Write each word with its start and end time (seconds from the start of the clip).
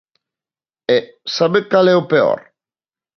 E, 0.97 0.97
¿sabe 1.35 1.59
cal 1.71 1.85
é 1.93 1.95
o 2.01 2.07
peor? 2.11 2.39